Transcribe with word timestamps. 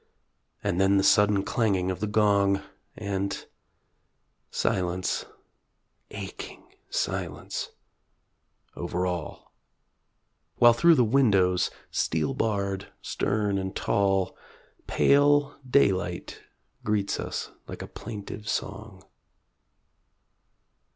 And 0.63 0.81
then 0.81 0.97
the 0.97 1.03
sudden 1.03 1.43
clanging 1.43 1.91
of 1.91 1.99
the 1.99 2.07
gong, 2.07 2.63
And... 2.97 3.45
silence... 4.49 5.27
aching 6.09 6.63
silence... 6.89 7.69
over 8.75 9.05
all; 9.05 9.53
While 10.55 10.73
through 10.73 10.95
the 10.95 11.03
windows, 11.03 11.69
steel 11.91 12.33
barred, 12.33 12.87
stern 13.03 13.59
and 13.59 13.75
tall, 13.75 14.35
Pale 14.87 15.59
daylight 15.69 16.45
greets 16.83 17.19
us 17.19 17.51
like 17.67 17.83
a 17.83 17.87
plaintive 17.87 18.49
song. 18.49 19.03